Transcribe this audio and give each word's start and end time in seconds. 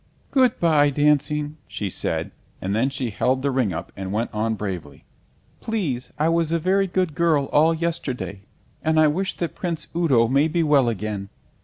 "Good 0.31 0.59
bye, 0.59 0.89
dancing," 0.89 1.57
she 1.67 1.87
said; 1.87 2.31
and 2.59 2.75
then 2.75 2.89
she 2.89 3.11
held 3.11 3.43
the 3.43 3.51
ring 3.51 3.71
up 3.71 3.91
and 3.95 4.11
went 4.11 4.33
on 4.33 4.55
bravely, 4.55 5.05
"Please 5.59 6.11
I 6.17 6.27
was 6.27 6.51
a 6.51 6.57
very 6.57 6.87
good 6.87 7.13
girl 7.13 7.45
all 7.53 7.75
yesterday, 7.75 8.41
and 8.83 8.99
I 8.99 9.05
wish 9.05 9.35
that 9.35 9.53
Prince 9.53 9.85
Udo 9.95 10.27
may 10.27 10.47
be 10.47 10.63
well 10.63 10.89
again." 10.89 11.29